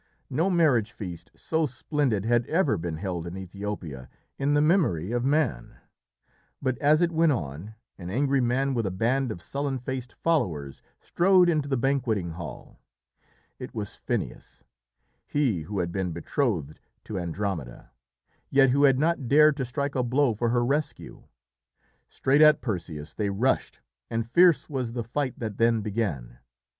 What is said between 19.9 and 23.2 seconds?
a blow for her rescue. Straight at Perseus